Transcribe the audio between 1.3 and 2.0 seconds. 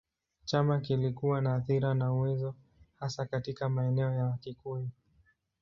na athira